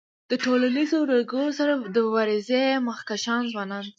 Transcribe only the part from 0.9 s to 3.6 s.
ننګونو سره د مبارزی مخکښان